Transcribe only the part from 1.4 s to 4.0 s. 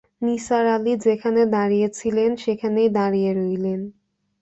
দাঁড়িয়ে ছিলেন, সেখানেই দাঁড়িয়ে রইলেন।